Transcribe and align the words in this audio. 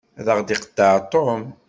Ad 0.19 0.27
aɣ-d-iqeṭṭeɛ 0.31 0.95
Tom. 1.11 1.41